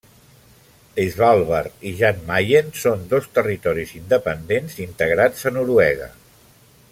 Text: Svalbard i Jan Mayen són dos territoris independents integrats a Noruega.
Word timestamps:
Svalbard 1.09 1.85
i 1.89 1.91
Jan 1.99 2.23
Mayen 2.29 2.73
són 2.85 3.03
dos 3.11 3.27
territoris 3.39 3.93
independents 4.01 4.81
integrats 4.87 5.47
a 5.51 5.55
Noruega. 5.59 6.11